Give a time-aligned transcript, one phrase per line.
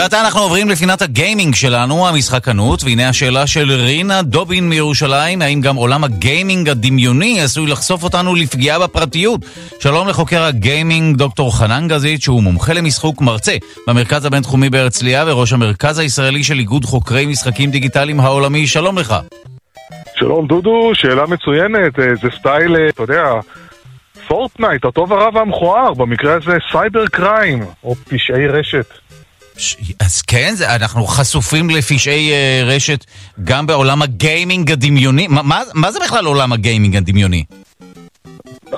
[0.00, 5.76] ועתה אנחנו עוברים לפינת הגיימינג שלנו, המשחקנות, והנה השאלה של רינה דובין מירושלים, האם גם
[5.76, 9.40] עולם הגיימינג הדמיוני עשוי לחשוף אותנו לפגיעה בפרטיות?
[9.80, 13.56] שלום לחוקר הגיימינג דוקטור חנן גזית, שהוא מומחה למשחוק מרצה
[13.86, 19.14] במרכז הבינתחומי בהרצליה וראש המרכז הישראלי של איגוד חוקרי משחקים דיגיטליים העולמי, שלום לך.
[20.14, 23.24] שלום דודו, שאלה מצוינת, אה, זה סטייל, אה, אתה יודע,
[24.28, 29.09] פורטנייט, הטוב הרע והמכוער, במקרה הזה cyber crime, או פשעי רשת.
[30.00, 33.04] אז כן, זה, אנחנו חשופים לפשעי uh, רשת
[33.44, 35.26] גם בעולם הגיימינג הדמיוני.
[35.28, 37.44] מה, מה, מה זה בכלל עולם הגיימינג הדמיוני?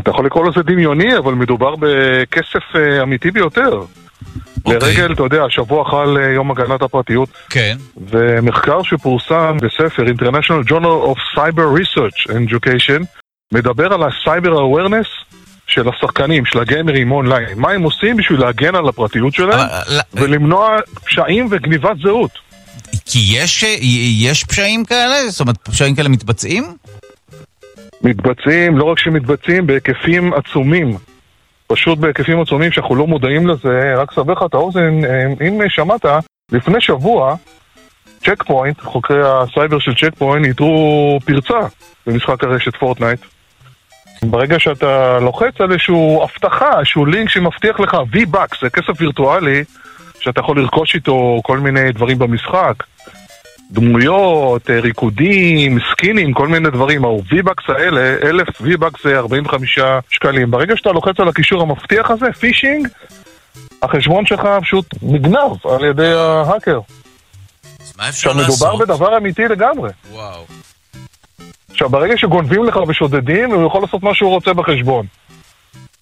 [0.00, 3.80] אתה יכול לקרוא לזה דמיוני, אבל מדובר בכסף uh, אמיתי ביותר.
[3.80, 4.74] Okay.
[4.74, 4.78] אוקיי.
[4.80, 7.28] לרגל, אתה יודע, השבוע חל uh, יום הגנת הפרטיות.
[7.50, 7.76] כן.
[8.10, 13.04] ומחקר שפורסם בספר International Journal of Cyber Research and Education
[13.52, 15.39] מדבר על ה-Cyber Awareness
[15.70, 19.68] של השחקנים, של הגיימרים אונליין, מה הם עושים בשביל להגן על הפרטיות שלהם
[20.14, 22.30] ולמנוע פשעים וגניבת זהות.
[23.06, 23.64] כי יש,
[24.20, 25.28] יש פשעים כאלה?
[25.28, 26.64] זאת אומרת, פשעים כאלה מתבצעים?
[28.02, 30.96] מתבצעים, לא רק שמתבצעים, בהיקפים עצומים.
[31.66, 33.94] פשוט בהיקפים עצומים שאנחנו לא מודעים לזה.
[33.96, 35.00] רק אסבר לך את האוזן,
[35.48, 36.04] אם שמעת,
[36.52, 37.34] לפני שבוע,
[38.24, 41.60] צ'ק פוינט, חוקרי הסייבר של צ'ק פוינט, איתרו פרצה
[42.06, 43.20] במשחק הרשת פורטנייט.
[44.22, 49.64] ברגע שאתה לוחץ על איזשהו הבטחה, איזשהו לינק שמבטיח לך V-Bucks, זה כסף וירטואלי
[50.20, 52.74] שאתה יכול לרכוש איתו כל מיני דברים במשחק.
[53.70, 57.04] דמויות, אה, ריקודים, סקינים, כל מיני דברים.
[57.04, 59.78] ה-V-Bucks האלה, אלף V-Bucks זה 45
[60.10, 60.50] שקלים.
[60.50, 62.88] ברגע שאתה לוחץ על הקישור המבטיח הזה, פישינג,
[63.82, 66.80] החשבון שלך פשוט נגנב על ידי ההאקר.
[67.98, 68.48] מה אפשר לעשות?
[68.48, 69.90] עכשיו מדובר בדבר אמיתי לגמרי.
[70.12, 70.44] וואו.
[71.80, 75.06] עכשיו, ברגע שגונבים לך ושודדים, הוא יכול לעשות מה שהוא רוצה בחשבון.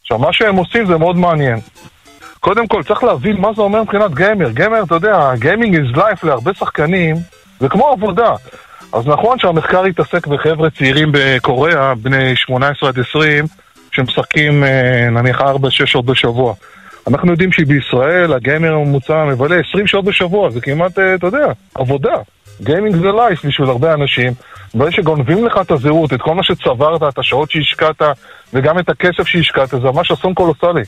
[0.00, 1.58] עכשיו, מה שהם עושים זה מאוד מעניין.
[2.40, 4.50] קודם כל, צריך להבין מה זה אומר מבחינת גיימר.
[4.50, 7.16] גיימר, אתה יודע, גיימינג is life להרבה שחקנים,
[7.60, 8.34] זה כמו עבודה.
[8.92, 13.44] אז נכון שהמחקר התעסק בחבר'ה צעירים בקוריאה, בני 18 עד 20,
[13.92, 16.54] שמשחקים אה, נניח 4-6 שעות בשבוע.
[17.06, 22.16] אנחנו יודעים שבישראל הגיימר הממוצע מבלה 20 שעות בשבוע, זה כמעט, אה, אתה יודע, עבודה.
[22.62, 24.32] גיימינג זה לייף בשביל הרבה אנשים.
[24.74, 28.02] ברגע שגונבים לך את הזהות, את כל מה שצברת, את השעות שהשקעת,
[28.52, 30.82] וגם את הכסף שהשקעת, זה ממש אסון קולוסלי.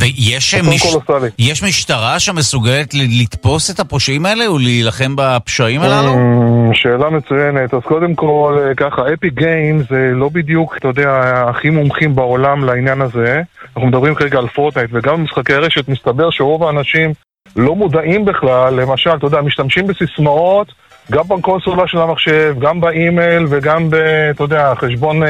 [0.00, 0.96] ויש מש...
[1.38, 6.14] יש משטרה שמסוגלת לתפוס את הפושעים האלה ולהילחם בפשעים הללו?
[6.14, 7.74] Mm, שאלה מצוינת.
[7.74, 12.64] אז קודם כל, אה, ככה, Epic Games זה לא בדיוק, אתה יודע, הכי מומחים בעולם
[12.64, 13.42] לעניין הזה.
[13.76, 17.12] אנחנו מדברים כרגע על פורטנייט, וגם במשחקי רשת מסתבר שרוב האנשים
[17.56, 20.72] לא מודעים בכלל, למשל, אתה יודע, משתמשים בסיסמאות
[21.12, 23.94] גם בקונסולה של המחשב, גם באימייל וגם ב...
[24.30, 25.22] אתה יודע, חשבון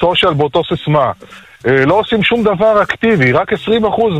[0.00, 1.12] social באותו סיסמה.
[1.66, 3.56] אה, לא עושים שום דבר אקטיבי, רק 20%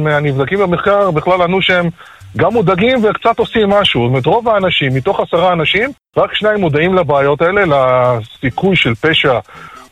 [0.01, 1.89] מהנבדקים במחקר בכלל ענו שהם
[2.37, 4.01] גם מודאגים וקצת עושים משהו.
[4.01, 9.39] זאת אומרת, רוב האנשים, מתוך עשרה אנשים, רק שניים מודעים לבעיות האלה, לסיכוי של פשע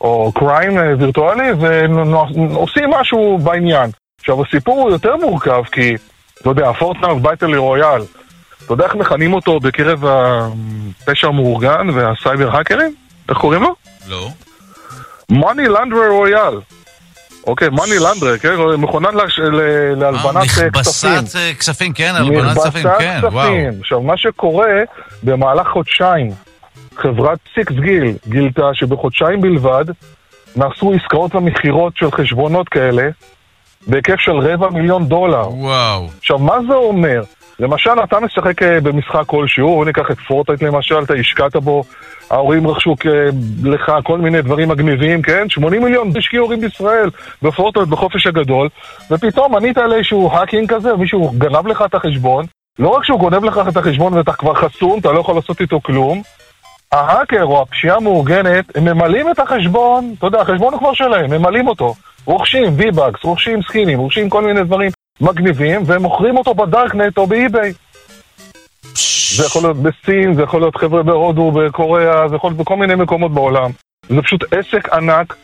[0.01, 3.89] או crime אה, וירטואלי, ועושים משהו בעניין.
[4.19, 5.95] עכשיו, הסיפור הוא יותר מורכב, כי,
[6.41, 8.01] אתה יודע, Fortnite Battle Royale,
[8.69, 12.95] אתה יודע איך מכנים אותו בקרב הפשע המאורגן והסייבר האקרים?
[13.29, 13.75] איך קוראים לו?
[14.09, 14.29] לא.
[15.31, 16.59] מאני לנדרי רויאל.
[17.47, 18.55] אוקיי, מאני לנדרי, כן?
[18.77, 19.09] מכונה
[19.95, 20.69] להלבנת אה, כספים.
[20.69, 23.53] מכבסת אה, כספים, כן, הלבנת כספים, כן, וואו.
[23.79, 24.81] עכשיו, מה שקורה
[25.23, 26.31] במהלך חודשיים,
[26.97, 29.85] חברת סיקס גיל גילתה שבחודשיים בלבד
[30.55, 33.09] נעשו עסקאות ומכירות של חשבונות כאלה
[33.87, 35.49] בהיקף של רבע מיליון דולר.
[35.49, 36.07] וואו.
[36.19, 37.21] עכשיו, מה זה אומר?
[37.59, 41.83] למשל, אתה משחק אה, במשחק כלשהו, בוא ניקח את פורטייט למשל, אתה השקעת בו,
[42.31, 42.95] ההורים רכשו
[43.63, 45.49] לך כל מיני דברים מגניבים, כן?
[45.49, 47.09] 80 מיליון השקיעו הורים בישראל
[47.41, 48.69] בפורטנייט בחופש הגדול,
[49.11, 52.45] ופתאום ענית על איזשהו hacking כזה, מישהו גנב לך את החשבון,
[52.79, 55.81] לא רק שהוא גונב לך את החשבון ואתה כבר חסום, אתה לא יכול לעשות איתו
[55.81, 56.21] כלום,
[56.91, 61.67] ההאקר או הפשיעה המאורגנת, הם ממלאים את החשבון, אתה יודע, החשבון הוא כבר שלהם, ממלאים
[61.67, 61.93] אותו.
[62.25, 67.35] רוכשים V-Bucks, רוכשים סקינים, רוכשים כל מיני דברים מגניבים, והם מוכרים אותו בדארקנט או ב
[67.35, 67.73] eBay.
[69.35, 72.95] זה יכול להיות בסין, זה יכול להיות חבר'ה בהודו, בקוריאה, זה יכול להיות בכל מיני
[72.95, 73.71] מקומות בעולם.
[74.09, 75.35] זה פשוט עסק ענק,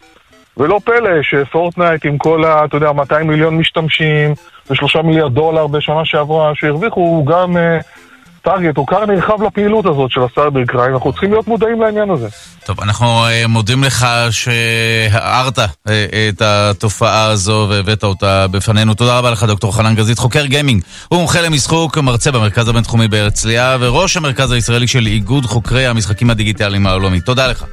[0.57, 2.65] ולא פלא שפורטנייט עם כל ה...
[2.65, 4.33] אתה יודע, 200 מיליון משתמשים,
[4.69, 7.57] ו-3 מיליארד דולר בשנה שעברה שהרוויחו, הוא גם...
[7.57, 7.83] Uh,
[8.45, 12.09] target הוא כר נרחב לפעילות הזאת של ה cyber crime, אנחנו צריכים להיות מודעים לעניין
[12.09, 12.27] הזה.
[12.65, 15.89] טוב, אנחנו uh, מודים לך שהארת uh,
[16.29, 18.93] את התופעה הזו והבאת אותה בפנינו.
[18.93, 20.83] תודה רבה לך, דוקטור חנן גזית, חוקר גיימינג.
[21.07, 26.87] הוא מומחה למשחוק, מרצה במרכז הבינתחומי בהרצליה, וראש המרכז הישראלי של איגוד חוקרי המשחקים הדיגיטליים
[26.87, 27.21] העולמי.
[27.21, 27.65] תודה לך.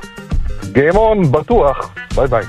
[0.72, 1.90] גיימון, בטוח.
[2.14, 2.44] ביי ביי.